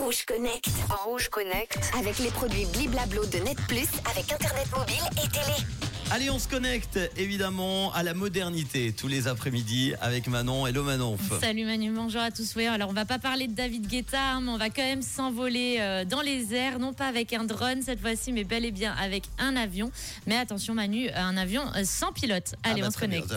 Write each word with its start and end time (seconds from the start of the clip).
Rouge 0.00 0.24
Connect. 0.24 0.68
En 0.88 1.10
Rouge 1.10 1.28
Connect. 1.28 1.78
Avec 1.98 2.18
les 2.20 2.30
produits 2.30 2.64
Bliblablo 2.72 3.24
de 3.26 3.38
Net 3.38 3.58
Plus 3.68 3.86
avec 4.10 4.32
Internet 4.32 4.66
mobile 4.74 5.02
et 5.22 5.28
télé. 5.28 5.56
Allez, 6.10 6.30
on 6.30 6.38
se 6.38 6.48
connecte 6.48 6.98
évidemment 7.16 7.92
à 7.92 8.02
la 8.02 8.14
modernité 8.14 8.92
tous 8.92 9.06
les 9.08 9.28
après-midi 9.28 9.92
avec 10.00 10.26
Manon. 10.26 10.66
Hello 10.66 10.82
Manon. 10.82 11.16
Salut 11.40 11.64
Manu, 11.66 11.90
bonjour 11.92 12.22
à 12.22 12.30
tous. 12.30 12.54
Oui, 12.56 12.66
alors 12.66 12.88
on 12.88 12.94
va 12.94 13.04
pas 13.04 13.18
parler 13.18 13.46
de 13.46 13.52
David 13.52 13.86
Guetta, 13.86 14.20
hein, 14.20 14.40
mais 14.40 14.50
on 14.50 14.56
va 14.56 14.70
quand 14.70 14.82
même 14.82 15.02
s'envoler 15.02 15.76
euh, 15.78 16.04
dans 16.04 16.22
les 16.22 16.52
airs, 16.54 16.78
non 16.80 16.92
pas 16.92 17.06
avec 17.06 17.32
un 17.32 17.44
drone 17.44 17.82
cette 17.82 18.00
fois-ci, 18.00 18.32
mais 18.32 18.42
bel 18.42 18.64
et 18.64 18.72
bien 18.72 18.92
avec 19.00 19.24
un 19.38 19.54
avion. 19.54 19.92
Mais 20.26 20.36
attention 20.36 20.74
Manu, 20.74 21.10
un 21.10 21.36
avion 21.36 21.62
euh, 21.76 21.84
sans 21.84 22.12
pilote. 22.12 22.54
Allez, 22.64 22.80
Ah 22.80 22.88
bah, 22.88 22.88
on 22.88 22.90
se 22.90 23.06
bien, 23.06 23.20
connecte. 23.20 23.34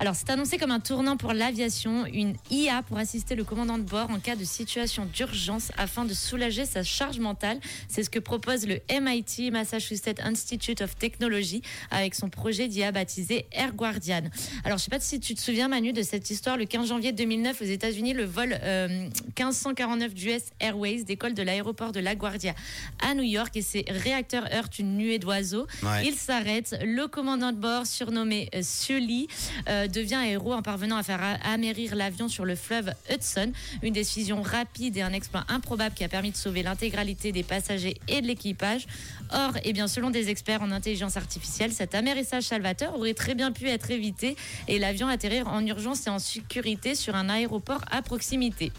Alors, 0.00 0.14
c'est 0.14 0.30
annoncé 0.30 0.58
comme 0.58 0.70
un 0.70 0.78
tournant 0.78 1.16
pour 1.16 1.32
l'aviation, 1.32 2.06
une 2.06 2.34
IA 2.50 2.82
pour 2.82 2.98
assister 2.98 3.34
le 3.34 3.42
commandant 3.42 3.78
de 3.78 3.82
bord 3.82 4.08
en 4.10 4.20
cas 4.20 4.36
de 4.36 4.44
situation 4.44 5.06
d'urgence 5.12 5.72
afin 5.76 6.04
de 6.04 6.14
soulager 6.14 6.66
sa 6.66 6.84
charge 6.84 7.18
mentale. 7.18 7.58
C'est 7.88 8.04
ce 8.04 8.10
que 8.10 8.20
propose 8.20 8.64
le 8.68 8.78
MIT, 8.88 9.50
Massachusetts 9.50 10.20
Institute 10.22 10.82
of 10.82 10.96
Technology, 10.96 11.62
avec 11.90 12.14
son 12.14 12.28
projet 12.28 12.68
d'IA 12.68 12.92
baptisé 12.92 13.46
Air 13.50 13.74
Guardian. 13.74 14.22
Alors, 14.64 14.78
je 14.78 14.84
sais 14.84 14.90
pas 14.90 15.00
si 15.00 15.18
tu 15.18 15.34
te 15.34 15.40
souviens, 15.40 15.66
Manu, 15.66 15.92
de 15.92 16.02
cette 16.02 16.30
histoire. 16.30 16.56
Le 16.56 16.66
15 16.66 16.88
janvier 16.88 17.10
2009, 17.10 17.60
aux 17.60 17.64
États-Unis, 17.64 18.12
le 18.12 18.24
vol 18.24 18.56
euh, 18.62 19.08
1549 19.36 20.14
d'US 20.14 20.42
Airways 20.60 21.02
décolle 21.02 21.34
de 21.34 21.42
l'aéroport 21.42 21.90
de 21.90 21.98
LaGuardia 21.98 22.54
à 23.04 23.14
New 23.14 23.24
York 23.24 23.56
et 23.56 23.62
ses 23.62 23.84
réacteurs 23.88 24.46
heurtent 24.52 24.78
une 24.78 24.96
nuée 24.96 25.18
d'oiseaux. 25.18 25.66
Ouais. 25.82 26.06
Il 26.06 26.14
s'arrête. 26.14 26.78
Le 26.84 27.08
commandant 27.08 27.50
de 27.50 27.58
bord, 27.58 27.84
surnommé 27.84 28.48
euh, 28.54 28.60
Sully, 28.62 29.26
euh, 29.68 29.87
devient 29.88 30.20
héros 30.26 30.52
en 30.52 30.62
parvenant 30.62 30.96
à 30.96 31.02
faire 31.02 31.20
amérir 31.44 31.94
l'avion 31.94 32.28
sur 32.28 32.44
le 32.44 32.54
fleuve 32.54 32.92
Hudson. 33.10 33.52
Une 33.82 33.92
décision 33.92 34.42
rapide 34.42 34.96
et 34.96 35.02
un 35.02 35.12
exploit 35.12 35.44
improbable 35.48 35.94
qui 35.94 36.04
a 36.04 36.08
permis 36.08 36.30
de 36.30 36.36
sauver 36.36 36.62
l'intégralité 36.62 37.32
des 37.32 37.42
passagers 37.42 37.96
et 38.08 38.20
de 38.20 38.26
l'équipage. 38.26 38.86
Or, 39.32 39.52
eh 39.64 39.72
bien, 39.72 39.88
selon 39.88 40.10
des 40.10 40.30
experts 40.30 40.62
en 40.62 40.70
intelligence 40.70 41.16
artificielle, 41.16 41.72
cet 41.72 41.94
amérissage 41.94 42.44
salvateur 42.44 42.96
aurait 42.96 43.14
très 43.14 43.34
bien 43.34 43.52
pu 43.52 43.68
être 43.68 43.90
évité 43.90 44.36
et 44.68 44.78
l'avion 44.78 45.08
atterrir 45.08 45.48
en 45.48 45.64
urgence 45.66 46.06
et 46.06 46.10
en 46.10 46.18
sécurité 46.18 46.94
sur 46.94 47.14
un 47.14 47.28
aéroport 47.28 47.84
à 47.90 48.02
proximité. 48.02 48.72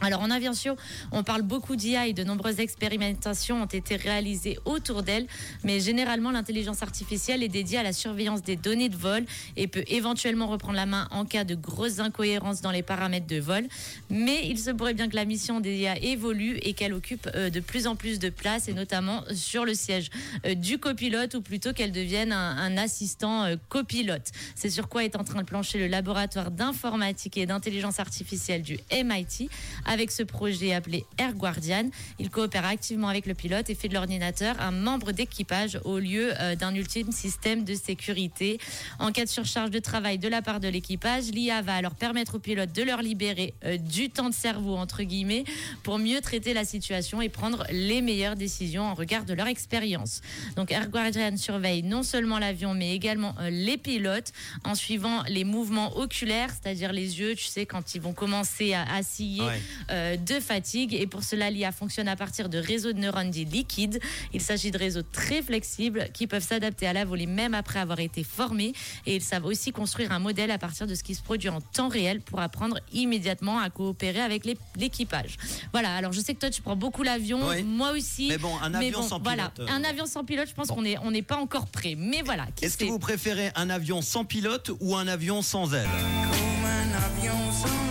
Alors 0.00 0.22
en 0.22 0.30
aviation, 0.30 0.76
on 1.12 1.22
parle 1.22 1.42
beaucoup 1.42 1.76
d'IA 1.76 2.06
et 2.06 2.14
de 2.14 2.24
nombreuses 2.24 2.58
expérimentations 2.58 3.62
ont 3.62 3.66
été 3.66 3.96
réalisées 3.96 4.58
autour 4.64 5.02
d'elle, 5.02 5.26
mais 5.62 5.78
généralement 5.78 6.30
l'intelligence 6.30 6.82
artificielle 6.82 7.42
est 7.42 7.48
dédiée 7.48 7.78
à 7.78 7.82
la 7.82 7.92
surveillance 7.92 8.42
des 8.42 8.56
données 8.56 8.88
de 8.88 8.96
vol 8.96 9.24
et 9.56 9.66
peut 9.66 9.84
éventuellement 9.88 10.46
reprendre 10.46 10.76
la 10.76 10.86
main 10.86 11.06
en 11.10 11.26
cas 11.26 11.44
de 11.44 11.54
grosses 11.54 11.98
incohérences 11.98 12.62
dans 12.62 12.70
les 12.70 12.82
paramètres 12.82 13.26
de 13.26 13.38
vol. 13.38 13.64
Mais 14.08 14.48
il 14.48 14.58
se 14.58 14.70
pourrait 14.70 14.94
bien 14.94 15.08
que 15.08 15.16
la 15.16 15.26
mission 15.26 15.60
des 15.60 15.76
IA 15.76 16.02
évolue 16.02 16.58
et 16.62 16.72
qu'elle 16.72 16.94
occupe 16.94 17.28
euh, 17.34 17.50
de 17.50 17.60
plus 17.60 17.86
en 17.86 17.94
plus 17.94 18.18
de 18.18 18.30
place 18.30 18.68
et 18.68 18.72
notamment 18.72 19.22
sur 19.34 19.66
le 19.66 19.74
siège 19.74 20.10
euh, 20.46 20.54
du 20.54 20.78
copilote 20.78 21.34
ou 21.34 21.42
plutôt 21.42 21.74
qu'elle 21.74 21.92
devienne 21.92 22.32
un, 22.32 22.56
un 22.56 22.78
assistant 22.78 23.44
euh, 23.44 23.56
copilote. 23.68 24.30
C'est 24.54 24.70
sur 24.70 24.88
quoi 24.88 25.04
est 25.04 25.16
en 25.16 25.24
train 25.24 25.40
de 25.40 25.46
plancher 25.46 25.78
le 25.78 25.88
laboratoire 25.88 26.50
d'informatique 26.50 27.36
et 27.36 27.44
d'intelligence 27.44 28.00
artificielle 28.00 28.62
du 28.62 28.78
MIT 28.90 29.50
avec 29.90 30.12
ce 30.12 30.22
projet 30.22 30.72
appelé 30.72 31.04
Air 31.18 31.34
Guardian. 31.34 31.90
Il 32.20 32.30
coopère 32.30 32.64
activement 32.64 33.08
avec 33.08 33.26
le 33.26 33.34
pilote 33.34 33.68
et 33.70 33.74
fait 33.74 33.88
de 33.88 33.94
l'ordinateur 33.94 34.54
un 34.60 34.70
membre 34.70 35.10
d'équipage 35.10 35.80
au 35.84 35.98
lieu 35.98 36.32
euh, 36.38 36.54
d'un 36.54 36.72
ultime 36.76 37.10
système 37.10 37.64
de 37.64 37.74
sécurité. 37.74 38.58
En 39.00 39.10
cas 39.10 39.24
de 39.24 39.28
surcharge 39.28 39.70
de 39.70 39.80
travail 39.80 40.18
de 40.18 40.28
la 40.28 40.42
part 40.42 40.60
de 40.60 40.68
l'équipage, 40.68 41.24
l'IA 41.32 41.60
va 41.62 41.74
alors 41.74 41.96
permettre 41.96 42.36
aux 42.36 42.38
pilotes 42.38 42.72
de 42.72 42.84
leur 42.84 43.02
libérer 43.02 43.52
euh, 43.64 43.78
du 43.78 44.10
temps 44.10 44.28
de 44.28 44.34
cerveau, 44.34 44.76
entre 44.76 45.02
guillemets, 45.02 45.42
pour 45.82 45.98
mieux 45.98 46.20
traiter 46.20 46.54
la 46.54 46.64
situation 46.64 47.20
et 47.20 47.28
prendre 47.28 47.66
les 47.72 48.00
meilleures 48.00 48.36
décisions 48.36 48.84
en 48.84 48.94
regard 48.94 49.24
de 49.24 49.34
leur 49.34 49.48
expérience. 49.48 50.20
Donc 50.54 50.70
Air 50.70 50.88
Guardian 50.88 51.36
surveille 51.36 51.82
non 51.82 52.04
seulement 52.04 52.38
l'avion, 52.38 52.74
mais 52.74 52.94
également 52.94 53.34
euh, 53.40 53.50
les 53.50 53.76
pilotes 53.76 54.30
en 54.62 54.76
suivant 54.76 55.24
les 55.28 55.42
mouvements 55.42 55.96
oculaires, 55.96 56.50
c'est-à-dire 56.50 56.92
les 56.92 57.18
yeux, 57.18 57.34
tu 57.34 57.46
sais, 57.46 57.66
quand 57.66 57.96
ils 57.96 58.00
vont 58.00 58.12
commencer 58.12 58.72
à, 58.72 58.84
à 58.84 59.02
scier. 59.02 59.42
Euh, 59.90 60.16
de 60.16 60.40
fatigue. 60.40 60.94
Et 60.94 61.06
pour 61.06 61.22
cela, 61.22 61.50
l'IA 61.50 61.72
fonctionne 61.72 62.08
à 62.08 62.16
partir 62.16 62.48
de 62.48 62.58
réseaux 62.58 62.92
de 62.92 62.98
neurones 62.98 63.30
dits 63.30 63.44
liquides. 63.44 64.00
Il 64.32 64.40
s'agit 64.40 64.70
de 64.70 64.78
réseaux 64.78 65.02
très 65.02 65.42
flexibles 65.42 66.08
qui 66.12 66.26
peuvent 66.26 66.42
s'adapter 66.46 66.86
à 66.86 66.92
la 66.92 67.04
volée 67.04 67.26
même 67.26 67.54
après 67.54 67.78
avoir 67.80 68.00
été 68.00 68.24
formés. 68.24 68.72
Et 69.06 69.16
ils 69.16 69.22
savent 69.22 69.46
aussi 69.46 69.72
construire 69.72 70.12
un 70.12 70.18
modèle 70.18 70.50
à 70.50 70.58
partir 70.58 70.86
de 70.86 70.94
ce 70.94 71.02
qui 71.02 71.14
se 71.14 71.22
produit 71.22 71.48
en 71.48 71.60
temps 71.60 71.88
réel 71.88 72.20
pour 72.20 72.40
apprendre 72.40 72.78
immédiatement 72.92 73.58
à 73.58 73.70
coopérer 73.70 74.20
avec 74.20 74.44
l'équipage. 74.76 75.36
Voilà, 75.72 75.94
alors 75.94 76.12
je 76.12 76.20
sais 76.20 76.34
que 76.34 76.40
toi 76.40 76.50
tu 76.50 76.62
prends 76.62 76.76
beaucoup 76.76 77.02
l'avion, 77.02 77.40
Oui. 77.48 77.62
moi 77.62 77.92
aussi. 77.92 78.28
Mais 78.28 78.38
bon, 78.38 78.52
un 78.62 78.74
avion 78.74 79.00
bon, 79.00 79.08
sans 79.08 79.18
voilà, 79.20 79.50
pilote, 79.50 79.70
euh, 79.70 79.72
un 79.74 79.84
avion 79.84 80.06
sans 80.06 80.24
pilote, 80.24 80.48
je 80.48 80.54
pense 80.54 80.68
bon. 80.68 80.76
qu'on 80.76 80.84
est 80.84 80.96
on 81.02 81.10
n'est 81.10 81.22
pas 81.22 81.36
encore 81.36 81.66
prêt. 81.66 81.94
Mais 81.96 82.22
voilà, 82.22 82.46
qui 82.56 82.64
Est-ce 82.64 82.76
que 82.76 82.84
vous 82.84 82.98
préférez 82.98 83.50
un 83.54 83.70
avion 83.70 84.02
sans 84.02 84.24
pilote 84.24 84.70
ou 84.80 84.96
un 84.96 85.06
avion 85.08 85.42
sans 85.42 85.72
aile? 85.74 85.88
Comme 85.88 86.64
un 86.66 86.94
avion 87.04 87.52
sans 87.52 87.89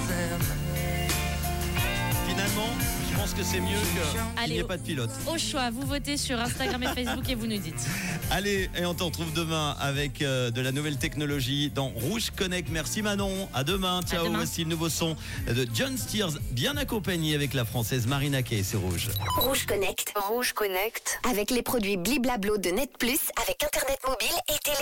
je 3.11 3.17
pense 3.17 3.33
que 3.33 3.43
c'est 3.43 3.59
mieux 3.59 3.69
que- 3.69 4.43
qu'il 4.45 4.53
n'y 4.53 4.59
ait 4.59 4.63
pas 4.63 4.77
de 4.77 4.83
pilote. 4.83 5.09
Au 5.31 5.37
choix, 5.37 5.69
vous 5.71 5.85
votez 5.85 6.17
sur 6.17 6.39
Instagram 6.39 6.81
et 6.83 6.87
Facebook 7.03 7.27
et 7.29 7.35
vous 7.35 7.47
nous 7.47 7.57
dites. 7.57 7.85
Allez, 8.31 8.69
et 8.77 8.85
on 8.85 8.93
te 8.93 9.03
retrouve 9.03 9.33
demain 9.33 9.75
avec 9.79 10.21
euh, 10.21 10.51
de 10.51 10.61
la 10.61 10.71
nouvelle 10.71 10.97
technologie 10.97 11.69
dans 11.73 11.89
Rouge 11.89 12.31
Connect. 12.35 12.69
Merci 12.71 13.01
Manon. 13.01 13.49
À 13.53 13.63
demain. 13.63 14.01
Ciao. 14.07 14.25
demain. 14.25 14.37
Voici 14.37 14.63
le 14.63 14.69
nouveau 14.69 14.89
son 14.89 15.15
de 15.47 15.67
John 15.73 15.97
Steers, 15.97 16.37
bien 16.51 16.77
accompagné 16.77 17.35
avec 17.35 17.53
la 17.53 17.65
française 17.65 18.07
Marina 18.07 18.41
Kay. 18.43 18.63
C'est 18.63 18.77
Rouge. 18.77 19.09
Rouge 19.37 19.65
Connect. 19.65 20.13
Rouge 20.29 20.53
Connect. 20.53 21.19
Avec 21.29 21.51
les 21.51 21.61
produits 21.61 21.97
Bliblablo 21.97 22.57
de 22.57 22.69
Net 22.69 22.91
Plus 22.97 23.19
avec 23.43 23.63
Internet 23.63 23.99
mobile 24.07 24.35
et 24.47 24.57
télé. 24.63 24.77